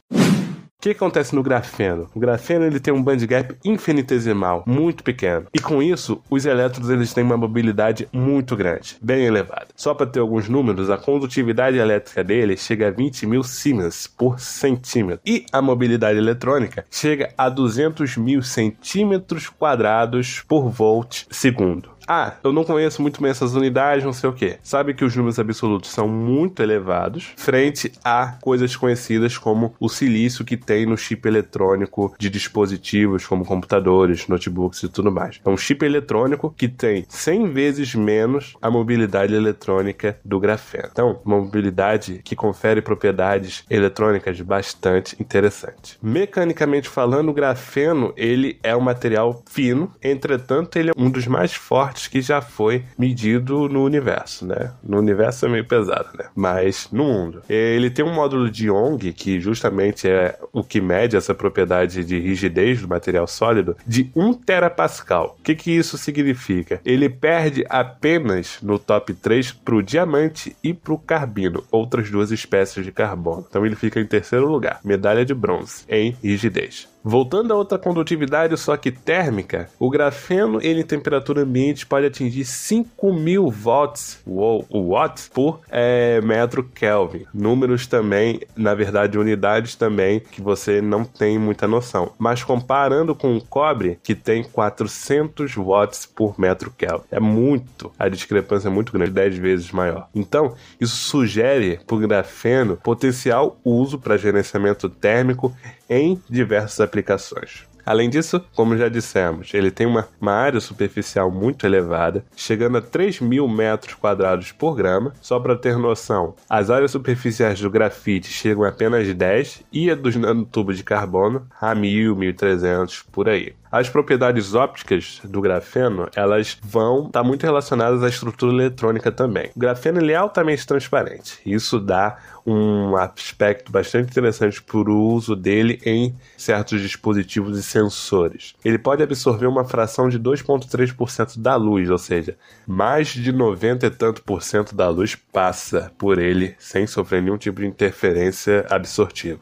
O 0.81 0.83
que 0.83 0.91
acontece 0.93 1.35
no 1.35 1.43
grafeno? 1.43 2.09
O 2.15 2.19
grafeno 2.19 2.65
ele 2.65 2.81
tem 2.81 2.93
um 2.95 3.03
band 3.03 3.19
gap 3.27 3.55
infinitesimal, 3.63 4.65
muito 4.67 5.05
pequeno. 5.05 5.47
E 5.53 5.61
com 5.61 5.83
isso, 5.83 6.23
os 6.31 6.47
elétrons 6.47 6.89
eles 6.89 7.13
têm 7.13 7.23
uma 7.23 7.37
mobilidade 7.37 8.09
muito 8.11 8.57
grande, 8.57 8.97
bem 9.03 9.27
elevada. 9.27 9.67
Só 9.77 9.93
para 9.93 10.07
ter 10.07 10.21
alguns 10.21 10.49
números, 10.49 10.89
a 10.89 10.97
condutividade 10.97 11.77
elétrica 11.77 12.25
dele 12.25 12.57
chega 12.57 12.89
a 12.89 12.91
20 12.91 13.27
mil 13.27 13.43
Siemens 13.43 14.07
por 14.07 14.41
centímetro. 14.41 15.21
E 15.27 15.45
a 15.53 15.61
mobilidade 15.61 16.19
eletrônica 16.19 16.87
chega 16.91 17.29
a 17.37 17.51
200 17.51 18.17
mil 18.17 18.41
centímetros 18.41 19.51
quadrados 19.51 20.43
por 20.49 20.71
volt 20.71 21.27
segundo. 21.31 21.91
Ah, 22.13 22.35
eu 22.43 22.53
não 22.53 22.65
conheço 22.65 23.01
muito 23.01 23.23
bem 23.23 23.31
essas 23.31 23.55
unidades, 23.55 24.05
não 24.05 24.13
sei 24.13 24.29
o 24.29 24.33
que. 24.33 24.59
Sabe 24.65 24.95
que 24.95 25.05
os 25.05 25.15
números 25.15 25.39
absolutos 25.39 25.91
são 25.91 26.09
muito 26.09 26.61
elevados 26.61 27.35
frente 27.37 27.93
a 28.03 28.37
coisas 28.41 28.75
conhecidas 28.75 29.39
como 29.39 29.77
o 29.79 29.89
silício 29.89 30.45
que 30.45 30.57
tem 30.57 30.85
no 30.85 30.99
chip 30.99 31.29
eletrônico 31.29 32.13
de 32.19 32.29
dispositivos 32.29 33.25
como 33.25 33.45
computadores, 33.45 34.27
notebooks 34.27 34.83
e 34.83 34.89
tudo 34.89 35.13
mais. 35.13 35.41
É 35.45 35.49
um 35.49 35.57
chip 35.57 35.85
eletrônico 35.85 36.53
que 36.59 36.67
tem 36.67 37.07
100 37.09 37.53
vezes 37.53 37.95
menos 37.95 38.57
a 38.61 38.69
mobilidade 38.69 39.33
eletrônica 39.33 40.19
do 40.25 40.41
grafeno. 40.41 40.89
Então, 40.91 41.21
uma 41.25 41.39
mobilidade 41.39 42.23
que 42.25 42.35
confere 42.35 42.83
propriedades 42.83 43.65
eletrônicas 43.71 44.41
bastante 44.41 45.15
interessantes. 45.23 45.97
Mecanicamente 46.03 46.89
falando, 46.89 47.29
o 47.29 47.35
grafeno 47.35 48.13
ele 48.17 48.59
é 48.65 48.75
um 48.75 48.81
material 48.81 49.45
fino, 49.49 49.95
entretanto, 50.03 50.77
ele 50.77 50.91
é 50.91 50.93
um 50.97 51.09
dos 51.09 51.29
mais 51.29 51.55
fortes 51.55 52.00
que 52.07 52.21
já 52.21 52.41
foi 52.41 52.85
medido 52.99 53.69
no 53.69 53.85
universo, 53.85 54.47
né? 54.47 54.73
No 54.83 54.99
universo 54.99 55.47
é 55.47 55.49
meio 55.49 55.65
pesado, 55.65 56.09
né? 56.19 56.27
Mas 56.35 56.89
no 56.93 57.05
mundo. 57.05 57.43
Ele 57.49 57.91
tem 57.91 58.05
um 58.05 58.15
módulo 58.15 58.51
de 58.51 58.69
Young, 58.69 59.13
que 59.13 59.41
justamente 59.41 60.09
é 60.09 60.39
o 60.53 60.63
que 60.63 60.81
mede 60.81 61.17
essa 61.17 61.35
propriedade 61.35 62.05
de 62.05 62.19
rigidez 62.19 62.81
do 62.81 62.89
material 62.89 63.27
sólido, 63.27 63.77
de 63.87 64.11
1 64.15 64.35
terapascal. 64.35 65.37
O 65.39 65.43
que, 65.43 65.55
que 65.55 65.71
isso 65.71 65.99
significa? 65.99 66.81
Ele 66.85 67.09
perde 67.09 67.65
apenas 67.69 68.59
no 68.63 68.79
top 68.79 69.15
3 69.15 69.53
para 69.53 69.75
o 69.75 69.83
diamante 69.83 70.57
e 70.63 70.73
para 70.73 70.93
o 70.93 70.99
carbino, 70.99 71.65
outras 71.71 72.11
duas 72.11 72.31
espécies 72.31 72.85
de 72.85 72.93
carbono. 72.93 73.45
Então 73.49 73.65
ele 73.65 73.77
fica 73.77 74.01
em 74.01 74.07
terceiro 74.07 74.47
lugar, 74.47 74.81
medalha 74.85 75.25
de 75.25 75.35
bronze 75.35 75.85
em 75.89 76.17
rigidez. 76.23 76.89
Voltando 77.03 77.53
a 77.53 77.57
outra 77.57 77.79
condutividade, 77.79 78.57
só 78.59 78.77
que 78.77 78.91
térmica, 78.91 79.69
o 79.79 79.89
grafeno 79.89 80.61
ele 80.63 80.81
em 80.81 80.85
temperatura 80.85 81.43
ambiente 81.43 81.87
pode 81.87 82.07
atingir 82.07 82.43
5.000 82.43 83.53
watts, 83.53 84.23
watts 84.27 85.31
por 85.33 85.61
é, 85.71 86.21
metro 86.21 86.63
Kelvin. 86.63 87.25
Números 87.33 87.87
também, 87.87 88.41
na 88.55 88.75
verdade, 88.75 89.19
unidades 89.19 89.75
também 89.75 90.21
que 90.21 90.43
você 90.43 90.83
não 90.83 91.05
tem 91.05 91.39
muita 91.39 91.67
noção. 91.67 92.13
Mas 92.19 92.45
comparando 92.45 93.15
com 93.15 93.37
o 93.37 93.43
cobre, 93.43 93.99
que 94.03 94.15
tem 94.15 94.45
400 94.45 95.55
watts 95.57 96.05
por 96.07 96.39
metro 96.39 96.71
Kelvin, 96.77 97.05
é 97.11 97.21
muito, 97.21 97.91
a 97.99 98.09
discrepância 98.09 98.69
é 98.69 98.71
muito 98.71 98.93
grande, 98.93 99.11
10 99.11 99.39
vezes 99.39 99.73
maior. 99.73 100.09
Então, 100.15 100.55
isso 100.79 100.97
sugere 100.97 101.81
para 101.87 101.97
o 101.97 101.99
grafeno 101.99 102.77
potencial 102.77 103.59
uso 103.65 103.99
para 103.99 104.17
gerenciamento 104.17 104.89
térmico 104.89 105.55
em 105.91 106.23
diversas 106.31 106.81
aplicações. 106.81 107.69
Além 107.85 108.09
disso, 108.09 108.41
como 108.55 108.77
já 108.77 108.89
dissemos, 108.89 109.53
ele 109.53 109.71
tem 109.71 109.87
uma, 109.87 110.07
uma 110.21 110.33
área 110.33 110.61
superficial 110.61 111.31
muito 111.31 111.67
elevada, 111.67 112.25
chegando 112.37 112.79
a 112.79 112.81
3 112.81 113.21
mil 113.21 113.49
metros 113.49 113.95
quadrados 113.95 114.53
por 114.53 114.77
grama. 114.77 115.13
Só 115.21 115.41
para 115.41 115.57
ter 115.57 115.77
noção, 115.77 116.35
as 116.49 116.71
áreas 116.71 116.93
superficiais 116.93 117.61
do 117.61 117.69
grafite 117.69 118.29
chegam 118.29 118.63
a 118.63 118.69
apenas 118.69 119.13
10 119.13 119.65
e 119.73 119.91
a 119.91 119.95
dos 119.95 120.15
nanotubos 120.15 120.77
de 120.77 120.85
carbono 120.85 121.47
a 121.61 121.75
1000, 121.75 122.15
1300 122.15 123.03
por 123.11 123.29
aí. 123.29 123.55
As 123.73 123.89
propriedades 123.89 124.53
ópticas 124.55 125.21
do 125.23 125.41
grafeno, 125.41 126.09
elas 126.17 126.59
vão 126.61 127.07
estar 127.07 127.21
tá 127.21 127.25
muito 127.25 127.45
relacionadas 127.45 128.03
à 128.03 128.09
estrutura 128.09 128.53
eletrônica 128.53 129.13
também. 129.13 129.51
O 129.55 129.59
grafeno 129.61 130.01
ele 130.01 130.11
é 130.11 130.17
altamente 130.17 130.67
transparente. 130.67 131.39
Isso 131.47 131.79
dá 131.79 132.19
um 132.45 132.97
aspecto 132.97 133.71
bastante 133.71 134.11
interessante 134.11 134.61
para 134.61 134.91
o 134.91 135.13
uso 135.13 135.37
dele 135.37 135.81
em 135.85 136.17
certos 136.37 136.81
dispositivos 136.81 137.57
e 137.57 137.63
sensores. 137.63 138.55
Ele 138.65 138.79
pode 138.79 139.05
absorver 139.05 139.47
uma 139.47 139.65
fração 139.65 140.09
de 140.09 140.19
2,3% 140.19 141.39
da 141.39 141.55
luz, 141.55 141.89
ou 141.91 141.99
seja, 141.99 142.37
mais 142.67 143.09
de 143.09 143.31
90 143.31 143.87
e 143.87 143.91
tanto 143.91 144.23
por 144.23 144.43
cento 144.43 144.75
da 144.75 144.89
luz 144.89 145.15
passa 145.15 145.93
por 145.97 146.19
ele 146.19 146.57
sem 146.59 146.89
sofrer 146.89 147.23
nenhum 147.23 147.39
tipo 147.39 147.61
de 147.61 147.69
interferência 147.69 148.67
absortiva. 148.69 149.41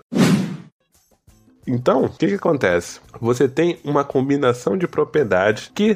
Então, 1.68 2.04
o 2.04 2.08
que, 2.08 2.28
que 2.28 2.34
acontece? 2.34 2.98
Você 3.20 3.46
tem 3.46 3.78
uma 3.84 4.02
combinação 4.02 4.76
de 4.76 4.88
propriedades 4.88 5.70
que 5.74 5.94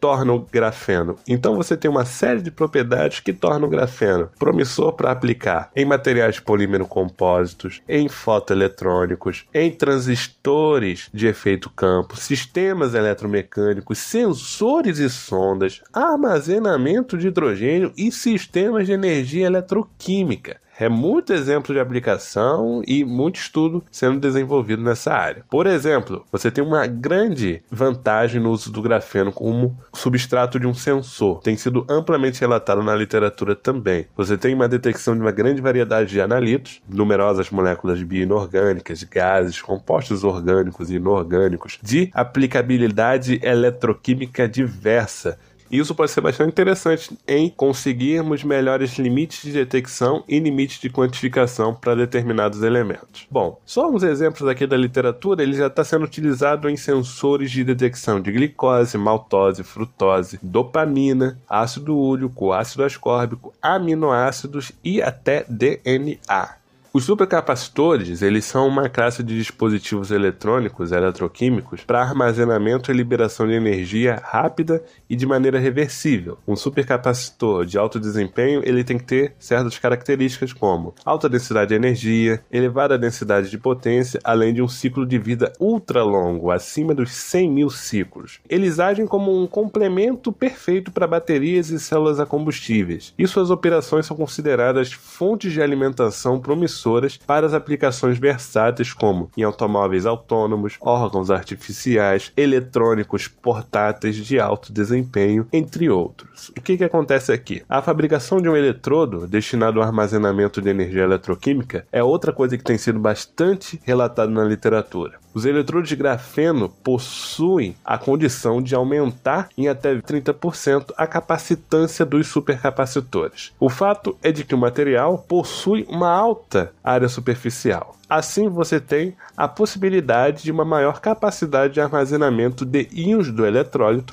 tornam 0.00 0.34
o 0.34 0.40
grafeno. 0.40 1.16
Então 1.28 1.54
você 1.54 1.76
tem 1.76 1.88
uma 1.88 2.04
série 2.04 2.40
de 2.40 2.50
propriedades 2.50 3.20
que 3.20 3.32
tornam 3.32 3.68
o 3.68 3.70
grafeno 3.70 4.30
promissor 4.36 4.92
para 4.94 5.12
aplicar 5.12 5.70
em 5.76 5.84
materiais 5.84 6.40
polímero 6.40 6.86
compósitos, 6.86 7.80
em 7.88 8.08
fotoeletrônicos, 8.08 9.44
em 9.54 9.70
transistores 9.70 11.08
de 11.12 11.28
efeito 11.28 11.70
campo, 11.70 12.16
sistemas 12.16 12.94
eletromecânicos, 12.94 13.98
sensores 13.98 14.98
e 14.98 15.08
sondas, 15.08 15.82
armazenamento 15.92 17.16
de 17.16 17.28
hidrogênio 17.28 17.92
e 17.96 18.10
sistemas 18.10 18.86
de 18.86 18.92
energia 18.92 19.46
eletroquímica. 19.46 20.61
É 20.78 20.88
muito 20.88 21.32
exemplo 21.32 21.74
de 21.74 21.80
aplicação 21.80 22.82
e 22.86 23.04
muito 23.04 23.36
estudo 23.36 23.84
sendo 23.90 24.18
desenvolvido 24.18 24.82
nessa 24.82 25.12
área. 25.12 25.44
Por 25.50 25.66
exemplo, 25.66 26.24
você 26.32 26.50
tem 26.50 26.64
uma 26.64 26.86
grande 26.86 27.62
vantagem 27.70 28.40
no 28.40 28.50
uso 28.50 28.72
do 28.72 28.80
grafeno 28.80 29.30
como 29.30 29.78
substrato 29.92 30.58
de 30.58 30.66
um 30.66 30.74
sensor. 30.74 31.40
Tem 31.40 31.56
sido 31.56 31.86
amplamente 31.88 32.40
relatado 32.40 32.82
na 32.82 32.94
literatura 32.94 33.54
também. 33.54 34.06
Você 34.16 34.36
tem 34.36 34.54
uma 34.54 34.68
detecção 34.68 35.14
de 35.14 35.20
uma 35.20 35.30
grande 35.30 35.60
variedade 35.60 36.10
de 36.10 36.20
analitos, 36.20 36.80
numerosas 36.88 37.50
moléculas 37.50 38.02
bioinorgânicas, 38.02 39.02
gases, 39.04 39.60
compostos 39.60 40.24
orgânicos 40.24 40.90
e 40.90 40.96
inorgânicos, 40.96 41.78
de 41.82 42.10
aplicabilidade 42.14 43.38
eletroquímica 43.42 44.48
diversa 44.48 45.38
isso 45.78 45.94
pode 45.94 46.10
ser 46.10 46.20
bastante 46.20 46.50
interessante 46.50 47.16
em 47.26 47.48
conseguirmos 47.48 48.44
melhores 48.44 48.98
limites 48.98 49.42
de 49.42 49.52
detecção 49.52 50.22
e 50.28 50.38
limites 50.38 50.80
de 50.80 50.90
quantificação 50.90 51.74
para 51.74 51.96
determinados 51.96 52.62
elementos. 52.62 53.26
Bom, 53.30 53.58
só 53.64 53.90
uns 53.90 54.02
exemplos 54.02 54.48
aqui 54.48 54.66
da 54.66 54.76
literatura, 54.76 55.42
ele 55.42 55.54
já 55.54 55.68
está 55.68 55.82
sendo 55.82 56.04
utilizado 56.04 56.68
em 56.68 56.76
sensores 56.76 57.50
de 57.50 57.64
detecção 57.64 58.20
de 58.20 58.30
glicose, 58.30 58.98
maltose, 58.98 59.62
frutose, 59.62 60.38
dopamina, 60.42 61.40
ácido 61.48 61.96
úrico, 61.96 62.52
ácido 62.52 62.84
ascórbico, 62.84 63.54
aminoácidos 63.62 64.72
e 64.84 65.00
até 65.00 65.44
DNA. 65.48 66.61
Os 66.94 67.04
supercapacitores, 67.04 68.20
eles 68.20 68.44
são 68.44 68.68
uma 68.68 68.86
classe 68.86 69.22
de 69.22 69.34
dispositivos 69.34 70.10
eletrônicos 70.10 70.92
eletroquímicos 70.92 71.82
para 71.82 72.02
armazenamento 72.02 72.90
e 72.90 72.94
liberação 72.94 73.46
de 73.46 73.54
energia 73.54 74.20
rápida 74.22 74.84
e 75.08 75.16
de 75.16 75.24
maneira 75.24 75.58
reversível. 75.58 76.36
Um 76.46 76.54
supercapacitor 76.54 77.64
de 77.64 77.78
alto 77.78 77.98
desempenho, 77.98 78.60
ele 78.62 78.84
tem 78.84 78.98
que 78.98 79.04
ter 79.04 79.34
certas 79.38 79.78
características 79.78 80.52
como 80.52 80.94
alta 81.02 81.30
densidade 81.30 81.70
de 81.70 81.76
energia, 81.76 82.44
elevada 82.52 82.98
densidade 82.98 83.48
de 83.48 83.56
potência, 83.56 84.20
além 84.22 84.52
de 84.52 84.60
um 84.60 84.68
ciclo 84.68 85.06
de 85.06 85.16
vida 85.16 85.50
ultra 85.58 86.04
longo, 86.04 86.50
acima 86.50 86.94
dos 86.94 87.10
100 87.10 87.50
mil 87.50 87.70
ciclos. 87.70 88.38
Eles 88.46 88.78
agem 88.78 89.06
como 89.06 89.34
um 89.34 89.46
complemento 89.46 90.30
perfeito 90.30 90.92
para 90.92 91.06
baterias 91.06 91.70
e 91.70 91.80
células 91.80 92.20
a 92.20 92.26
combustíveis, 92.26 93.14
e 93.18 93.26
suas 93.26 93.50
operações 93.50 94.04
são 94.04 94.14
consideradas 94.14 94.92
fontes 94.92 95.54
de 95.54 95.62
alimentação 95.62 96.38
promissoras 96.38 96.81
para 97.26 97.46
as 97.46 97.54
aplicações 97.54 98.18
versáteis 98.18 98.92
como 98.92 99.30
em 99.36 99.42
automóveis 99.42 100.06
autônomos, 100.06 100.76
órgãos 100.80 101.30
artificiais, 101.30 102.32
eletrônicos 102.36 103.28
portáteis 103.28 104.16
de 104.16 104.38
alto 104.38 104.72
desempenho, 104.72 105.46
entre 105.52 105.88
outros. 105.88 106.50
O 106.50 106.60
que, 106.60 106.76
que 106.76 106.84
acontece 106.84 107.32
aqui? 107.32 107.62
A 107.68 107.82
fabricação 107.82 108.40
de 108.40 108.48
um 108.48 108.56
eletrodo 108.56 109.26
destinado 109.26 109.80
ao 109.80 109.86
armazenamento 109.86 110.60
de 110.60 110.68
energia 110.68 111.02
eletroquímica 111.02 111.86
é 111.92 112.02
outra 112.02 112.32
coisa 112.32 112.56
que 112.56 112.64
tem 112.64 112.78
sido 112.78 112.98
bastante 112.98 113.80
relatada 113.84 114.30
na 114.30 114.44
literatura. 114.44 115.22
Os 115.34 115.46
eletrodos 115.46 115.88
de 115.88 115.96
grafeno 115.96 116.68
possuem 116.68 117.74
a 117.82 117.96
condição 117.96 118.60
de 118.60 118.74
aumentar 118.74 119.48
em 119.56 119.66
até 119.66 119.94
30% 119.94 120.92
a 120.96 121.06
capacitância 121.06 122.04
dos 122.04 122.26
supercapacitores. 122.26 123.52
O 123.58 123.70
fato 123.70 124.16
é 124.22 124.30
de 124.30 124.44
que 124.44 124.54
o 124.54 124.58
material 124.58 125.16
possui 125.16 125.86
uma 125.88 126.10
alta 126.10 126.71
área 126.82 127.08
superficial. 127.08 127.96
Assim, 128.08 128.48
você 128.48 128.80
tem 128.80 129.16
a 129.36 129.48
possibilidade 129.48 130.42
de 130.42 130.52
uma 130.52 130.64
maior 130.64 131.00
capacidade 131.00 131.74
de 131.74 131.80
armazenamento 131.80 132.64
de 132.64 132.88
íons 132.92 133.30
do 133.30 133.46
eletrólito 133.46 134.12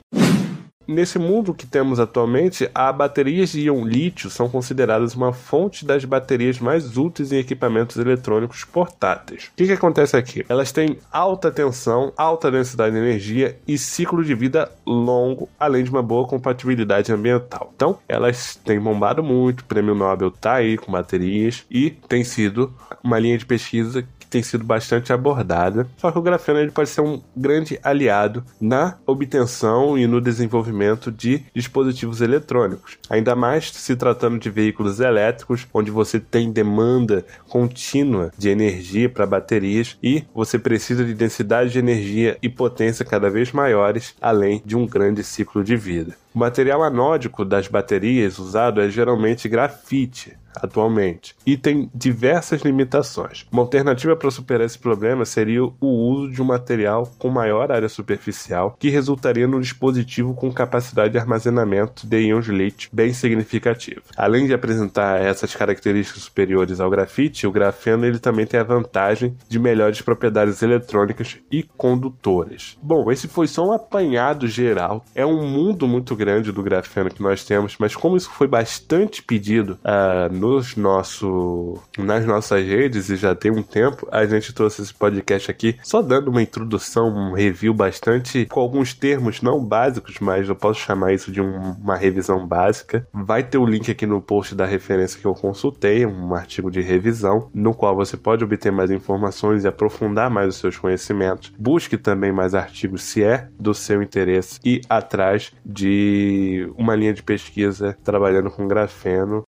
nesse 0.90 1.20
mundo 1.20 1.54
que 1.54 1.68
temos 1.68 2.00
atualmente, 2.00 2.70
as 2.74 2.96
baterias 2.96 3.52
de 3.52 3.62
íon 3.62 3.86
lítio 3.86 4.30
são 4.30 4.50
consideradas 4.50 5.14
uma 5.14 5.32
fonte 5.32 5.86
das 5.86 6.04
baterias 6.04 6.60
mais 6.60 6.98
úteis 6.98 7.32
em 7.32 7.38
equipamentos 7.38 7.98
eletrônicos 7.98 8.66
portáteis. 8.66 9.46
O 9.46 9.52
que, 9.56 9.68
que 9.68 9.74
acontece 9.74 10.18
aqui? 10.18 10.44
Elas 10.50 10.72
têm 10.72 10.98
alta 11.12 11.52
tensão, 11.52 12.12
alta 12.18 12.50
densidade 12.50 12.94
de 12.94 13.02
energia 13.02 13.58
e 13.68 13.78
ciclo 13.78 14.24
de 14.24 14.34
vida 14.34 14.72
longo, 14.86 15.48
além 15.60 15.84
de 15.84 15.92
uma 15.92 16.02
boa 16.02 16.28
compatibilidade 16.28 17.12
ambiental. 17.12 17.72
Então, 17.76 18.00
elas 18.08 18.56
têm 18.56 18.80
bombado 18.80 19.24
muito, 19.24 19.62
o 19.62 19.66
prêmio 19.66 19.94
Nobel 19.94 20.30
está 20.30 20.56
aí 20.56 20.78
com 20.78 20.92
baterias 20.92 21.66
e 21.70 21.92
tem 21.92 22.24
sido 22.24 22.74
uma 23.04 23.20
linha 23.20 23.38
de 23.38 23.46
pesquisa 23.46 24.04
tem 24.30 24.44
sido 24.44 24.64
bastante 24.64 25.12
abordada. 25.12 25.88
Só 25.98 26.12
que 26.12 26.20
o 26.20 26.22
grafeno 26.22 26.60
ele 26.60 26.72
pode 26.72 26.90
ser 26.90 27.02
um 27.02 27.22
grande 27.36 27.80
aliado 27.84 28.44
na 28.60 28.98
obtenção 29.06 29.98
e 29.98 30.06
no 30.08 30.22
desenvolvimento 30.22 31.12
de 31.12 31.44
dispositivos 31.54 32.22
eletrônicos. 32.22 32.98
Ainda 33.10 33.36
mais 33.36 33.72
se 33.72 33.96
tratando 33.96 34.40
de 34.40 34.50
veículos 34.50 35.00
elétricos, 35.00 35.68
onde 35.74 35.92
você 35.92 36.20
tem 36.20 36.52
demanda 36.52 37.26
contínua 37.48 38.32
de 38.38 38.50
energia 38.50 39.10
para 39.10 39.26
baterias 39.26 39.98
e 40.02 40.24
você 40.34 40.60
precisa 40.60 41.04
de 41.04 41.14
densidade 41.14 41.72
de 41.72 41.80
energia 41.80 42.38
e 42.42 42.50
potência 42.50 43.06
cada 43.06 43.30
vez 43.30 43.52
maiores, 43.52 44.16
além 44.22 44.62
de 44.66 44.76
um 44.76 44.86
grande 44.86 45.24
ciclo 45.24 45.64
de 45.64 45.76
vida. 45.76 46.16
O 46.34 46.40
material 46.40 46.84
anódico 46.84 47.44
das 47.44 47.68
baterias 47.68 48.38
usado 48.38 48.80
é 48.82 48.90
geralmente 48.90 49.50
grafite, 49.50 50.38
atualmente 50.56 51.36
e 51.46 51.58
tem 51.58 51.90
diversas 51.94 52.62
limitações. 52.62 53.46
Uma 53.52 53.62
alternativa 53.62 54.16
para 54.16 54.32
superar 54.32 54.66
esse 54.66 54.78
problema 54.78 55.26
seria 55.26 55.64
o 55.64 55.76
uso 55.82 56.32
de 56.32 56.42
um 56.42 56.46
material 56.46 57.12
com 57.18 57.30
maior 57.30 57.72
área 57.72 57.90
superficial 57.90 58.76
que 58.80 58.90
resultaria 58.90 59.48
num 59.48 59.60
dispositivo 59.60 60.34
com 60.34 60.52
capacidade 60.52 61.14
de 61.14 61.18
armazenamento 61.20 62.08
de 62.08 62.20
íons 62.22 62.48
lítio 62.48 62.90
bem 62.92 63.14
significativo. 63.14 64.02
Além 64.16 64.46
de 64.48 64.54
apresentar 64.54 65.22
essas 65.22 65.56
características 65.56 66.24
superiores 66.24 66.80
ao 66.80 66.90
grafite, 66.90 67.48
o 67.48 67.52
grafeno 67.52 68.06
ele 68.06 68.20
também 68.20 68.46
tem 68.46 68.60
a 68.60 68.64
vantagem 68.64 69.36
de 69.48 69.60
melhores 69.60 70.02
propriedades 70.02 70.62
eletrônicas 70.62 71.38
e 71.52 71.64
condutoras. 71.64 72.78
Bom, 72.82 73.12
esse 73.12 73.28
foi 73.28 73.48
só 73.48 73.68
um 73.68 73.72
apanhado 73.72 74.48
geral. 74.48 75.04
É 75.14 75.26
um 75.26 75.48
mundo 75.48 75.88
muito 75.88 76.16
grande 76.16 76.52
do 76.52 76.64
grafeno 76.64 77.10
que 77.10 77.22
nós 77.22 77.44
temos, 77.44 77.76
mas 77.80 77.96
como 77.96 78.18
isso 78.18 78.30
foi 78.30 78.48
bastante 78.48 79.22
pedido 79.24 79.78
uh, 79.84 80.34
nos 80.40 80.78
nosso, 80.78 81.78
nas 81.98 82.26
nossas 82.26 82.66
redes 82.66 83.10
e 83.10 83.18
já 83.18 83.36
tem 83.36 83.52
um 83.52 83.62
tempo, 83.62 84.08
a 84.10 84.26
gente 84.26 84.54
trouxe 84.54 84.82
esse 84.82 84.94
podcast 84.94 85.52
aqui 85.52 85.78
só 85.84 86.02
dando 86.02 86.30
uma 86.30 86.42
introdução, 86.42 87.10
um 87.10 87.34
review 87.34 87.74
bastante 87.74 88.46
com 88.46 88.62
alguns 88.62 88.94
termos 88.94 89.42
não 89.42 89.64
básicos, 89.64 90.16
mas 90.22 90.48
eu 90.48 90.56
posso 90.56 90.80
chamar 90.80 91.14
isso 91.14 91.32
de 91.32 91.42
um, 91.42 91.72
uma 91.74 91.98
revisão 91.98 92.48
básica. 92.48 93.06
Vai 93.14 93.44
ter 93.44 93.58
o 93.58 93.66
link 93.66 93.92
aqui 93.92 94.06
no 94.06 94.22
post 94.22 94.56
da 94.56 94.66
referência 94.66 95.20
que 95.20 95.28
eu 95.28 95.34
consultei, 95.34 96.06
um 96.06 96.34
artigo 96.34 96.72
de 96.72 96.82
revisão, 96.82 97.50
no 97.54 97.74
qual 97.74 97.96
você 97.96 98.16
pode 98.16 98.44
obter 98.44 98.72
mais 98.72 98.90
informações 98.90 99.64
e 99.64 99.68
aprofundar 99.68 100.30
mais 100.30 100.50
os 100.50 100.56
seus 100.56 100.78
conhecimentos. 100.78 101.52
Busque 101.60 101.98
também 101.98 102.32
mais 102.32 102.56
artigos 102.56 103.04
se 103.04 103.24
é 103.24 103.50
do 103.60 103.74
seu 103.74 104.02
interesse 104.02 104.60
e 104.64 104.82
atrás 104.90 105.52
de 105.66 106.72
uma 106.78 106.96
linha 106.96 107.14
de 107.14 107.24
pesquisa 107.24 107.98
trabalhando 108.04 108.50
com 108.50 108.68
grafeno. 108.68 109.44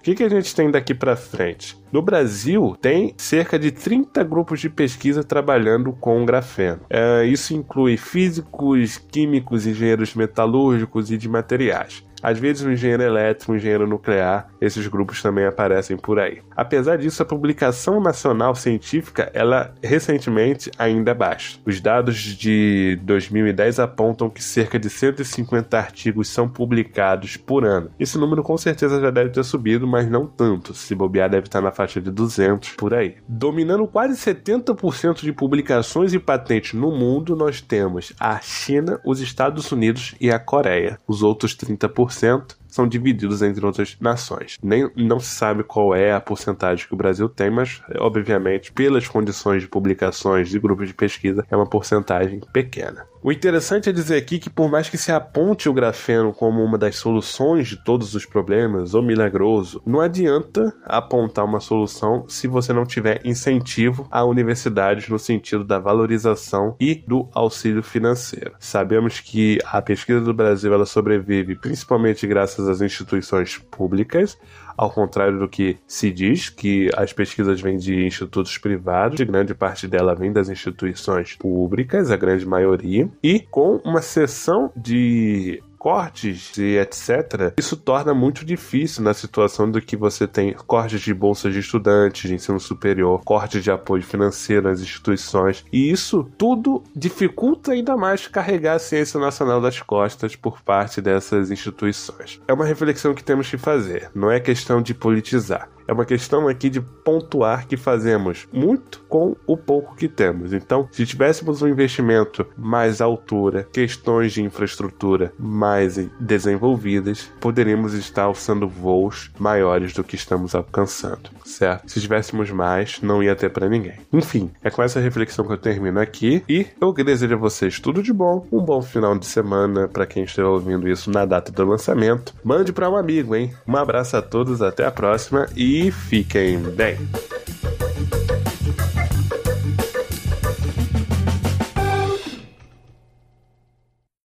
O 0.00 0.02
que, 0.02 0.14
que 0.14 0.24
a 0.24 0.30
gente 0.30 0.54
tem 0.54 0.70
daqui 0.70 0.94
para 0.94 1.14
frente? 1.14 1.76
No 1.92 2.00
Brasil, 2.00 2.74
tem 2.80 3.12
cerca 3.18 3.58
de 3.58 3.70
30 3.70 4.24
grupos 4.24 4.58
de 4.58 4.70
pesquisa 4.70 5.22
trabalhando 5.22 5.92
com 5.92 6.24
grafeno. 6.24 6.80
É, 6.88 7.26
isso 7.26 7.52
inclui 7.52 7.98
físicos, 7.98 8.96
químicos, 8.96 9.66
engenheiros 9.66 10.14
metalúrgicos 10.14 11.10
e 11.10 11.18
de 11.18 11.28
materiais. 11.28 12.02
Às 12.22 12.38
vezes 12.38 12.64
um 12.64 12.72
engenheiro 12.72 13.02
elétrico, 13.02 13.52
um 13.52 13.56
engenheiro 13.56 13.86
nuclear, 13.86 14.48
esses 14.60 14.86
grupos 14.86 15.22
também 15.22 15.46
aparecem 15.46 15.96
por 15.96 16.18
aí. 16.18 16.42
Apesar 16.54 16.96
disso, 16.98 17.22
a 17.22 17.26
publicação 17.26 18.00
nacional 18.00 18.54
científica, 18.54 19.30
ela 19.32 19.72
recentemente 19.82 20.70
ainda 20.78 21.10
é 21.10 21.14
baixa. 21.14 21.58
Os 21.64 21.80
dados 21.80 22.16
de 22.16 22.98
2010 23.02 23.78
apontam 23.78 24.28
que 24.28 24.42
cerca 24.42 24.78
de 24.78 24.90
150 24.90 25.78
artigos 25.78 26.28
são 26.28 26.48
publicados 26.48 27.36
por 27.36 27.64
ano. 27.64 27.90
Esse 27.98 28.18
número 28.18 28.42
com 28.42 28.56
certeza 28.58 29.00
já 29.00 29.10
deve 29.10 29.30
ter 29.30 29.44
subido, 29.44 29.86
mas 29.86 30.08
não 30.08 30.26
tanto. 30.26 30.74
Se 30.74 30.94
bobear, 30.94 31.30
deve 31.30 31.46
estar 31.46 31.60
na 31.60 31.70
faixa 31.70 32.00
de 32.00 32.10
200 32.10 32.70
por 32.70 32.92
aí. 32.92 33.16
Dominando 33.26 33.86
quase 33.86 34.14
70% 34.14 35.22
de 35.22 35.32
publicações 35.32 36.12
e 36.12 36.18
patentes 36.18 36.74
no 36.74 36.90
mundo, 36.90 37.34
nós 37.34 37.60
temos 37.60 38.12
a 38.20 38.38
China, 38.40 39.00
os 39.04 39.20
Estados 39.20 39.70
Unidos 39.72 40.14
e 40.20 40.30
a 40.30 40.38
Coreia. 40.38 40.98
Os 41.06 41.22
outros 41.22 41.56
30% 41.56 42.09
100% 42.10 42.59
são 42.70 42.86
divididos 42.86 43.42
entre 43.42 43.64
outras 43.64 43.96
nações. 44.00 44.58
Nem 44.62 44.90
não 44.96 45.20
se 45.20 45.34
sabe 45.34 45.62
qual 45.62 45.94
é 45.94 46.12
a 46.12 46.20
porcentagem 46.20 46.86
que 46.86 46.94
o 46.94 46.96
Brasil 46.96 47.28
tem, 47.28 47.50
mas 47.50 47.82
obviamente 47.98 48.72
pelas 48.72 49.08
condições 49.08 49.62
de 49.62 49.68
publicações 49.68 50.48
de 50.48 50.58
grupos 50.58 50.88
de 50.88 50.94
pesquisa 50.94 51.44
é 51.50 51.56
uma 51.56 51.68
porcentagem 51.68 52.40
pequena. 52.52 53.10
O 53.22 53.30
interessante 53.30 53.90
é 53.90 53.92
dizer 53.92 54.16
aqui 54.16 54.38
que, 54.38 54.48
por 54.48 54.70
mais 54.70 54.88
que 54.88 54.96
se 54.96 55.12
aponte 55.12 55.68
o 55.68 55.74
grafeno 55.74 56.32
como 56.32 56.64
uma 56.64 56.78
das 56.78 56.96
soluções 56.96 57.68
de 57.68 57.76
todos 57.76 58.14
os 58.14 58.24
problemas, 58.24 58.94
ou 58.94 59.02
milagroso, 59.02 59.82
não 59.84 60.00
adianta 60.00 60.74
apontar 60.84 61.44
uma 61.44 61.60
solução 61.60 62.24
se 62.28 62.48
você 62.48 62.72
não 62.72 62.86
tiver 62.86 63.20
incentivo 63.22 64.08
a 64.10 64.24
universidades 64.24 65.06
no 65.10 65.18
sentido 65.18 65.64
da 65.64 65.78
valorização 65.78 66.74
e 66.80 66.94
do 66.94 67.28
auxílio 67.34 67.82
financeiro. 67.82 68.54
Sabemos 68.58 69.20
que 69.20 69.58
a 69.66 69.82
pesquisa 69.82 70.22
do 70.22 70.32
Brasil 70.32 70.72
ela 70.72 70.86
sobrevive 70.86 71.56
principalmente 71.56 72.26
graças 72.26 72.59
às 72.68 72.80
instituições 72.80 73.58
públicas, 73.58 74.38
ao 74.76 74.90
contrário 74.90 75.38
do 75.38 75.48
que 75.48 75.76
se 75.86 76.10
diz, 76.10 76.48
que 76.48 76.90
as 76.96 77.12
pesquisas 77.12 77.60
vêm 77.60 77.76
de 77.76 78.06
institutos 78.06 78.56
privados, 78.56 79.20
grande 79.20 79.54
parte 79.54 79.86
dela 79.86 80.14
vem 80.14 80.32
das 80.32 80.48
instituições 80.48 81.36
públicas, 81.36 82.10
a 82.10 82.16
grande 82.16 82.46
maioria, 82.46 83.08
e 83.22 83.40
com 83.40 83.76
uma 83.84 84.00
seção 84.00 84.72
de 84.76 85.62
cortes 85.80 86.58
e 86.58 86.76
etc., 86.76 87.54
isso 87.56 87.74
torna 87.74 88.12
muito 88.12 88.44
difícil 88.44 89.02
na 89.02 89.14
situação 89.14 89.70
do 89.70 89.80
que 89.80 89.96
você 89.96 90.26
tem 90.26 90.52
cortes 90.52 91.00
de 91.00 91.14
bolsas 91.14 91.54
de 91.54 91.60
estudantes, 91.60 92.28
de 92.28 92.34
ensino 92.34 92.60
superior, 92.60 93.22
cortes 93.24 93.64
de 93.64 93.70
apoio 93.70 94.02
financeiro 94.02 94.68
nas 94.68 94.82
instituições, 94.82 95.64
e 95.72 95.90
isso 95.90 96.30
tudo 96.36 96.82
dificulta 96.94 97.72
ainda 97.72 97.96
mais 97.96 98.28
carregar 98.28 98.74
a 98.74 98.78
ciência 98.78 99.18
nacional 99.18 99.58
das 99.58 99.80
costas 99.80 100.36
por 100.36 100.60
parte 100.60 101.00
dessas 101.00 101.50
instituições. 101.50 102.42
É 102.46 102.52
uma 102.52 102.66
reflexão 102.66 103.14
que 103.14 103.24
temos 103.24 103.48
que 103.48 103.56
fazer, 103.56 104.10
não 104.14 104.30
é 104.30 104.38
questão 104.38 104.82
de 104.82 104.92
politizar. 104.92 105.66
É 105.90 105.92
uma 105.92 106.04
questão 106.04 106.46
aqui 106.46 106.70
de 106.70 106.80
pontuar 106.80 107.66
que 107.66 107.76
fazemos 107.76 108.46
muito 108.52 109.02
com 109.08 109.34
o 109.44 109.56
pouco 109.56 109.96
que 109.96 110.06
temos. 110.06 110.52
Então, 110.52 110.88
se 110.92 111.04
tivéssemos 111.04 111.62
um 111.62 111.66
investimento 111.66 112.46
mais 112.56 113.00
à 113.00 113.06
altura, 113.06 113.66
questões 113.72 114.32
de 114.32 114.40
infraestrutura 114.40 115.32
mais 115.36 115.96
desenvolvidas, 116.20 117.28
poderíamos 117.40 117.92
estar 117.94 118.22
alçando 118.22 118.68
voos 118.68 119.32
maiores 119.36 119.92
do 119.92 120.04
que 120.04 120.14
estamos 120.14 120.54
alcançando, 120.54 121.28
certo? 121.44 121.90
Se 121.90 122.00
tivéssemos 122.00 122.52
mais, 122.52 123.00
não 123.02 123.20
ia 123.20 123.34
ter 123.34 123.50
para 123.50 123.68
ninguém. 123.68 123.98
Enfim, 124.12 124.52
é 124.62 124.70
com 124.70 124.84
essa 124.84 125.00
reflexão 125.00 125.44
que 125.44 125.54
eu 125.54 125.58
termino 125.58 125.98
aqui 125.98 126.44
e 126.48 126.68
eu 126.80 126.92
desejo 126.92 127.34
a 127.34 127.38
vocês 127.38 127.80
tudo 127.80 128.00
de 128.00 128.12
bom, 128.12 128.46
um 128.52 128.60
bom 128.60 128.80
final 128.80 129.18
de 129.18 129.26
semana 129.26 129.88
para 129.88 130.06
quem 130.06 130.22
estiver 130.22 130.46
ouvindo 130.46 130.88
isso 130.88 131.10
na 131.10 131.24
data 131.24 131.50
do 131.50 131.64
lançamento. 131.64 132.32
Mande 132.44 132.72
para 132.72 132.88
um 132.88 132.94
amigo, 132.94 133.34
hein? 133.34 133.52
Um 133.66 133.76
abraço 133.76 134.16
a 134.16 134.22
todos, 134.22 134.62
até 134.62 134.86
a 134.86 134.92
próxima 134.92 135.48
e 135.56 135.79
e 135.80 135.90
fiquem 135.90 136.58
bem. 136.58 136.98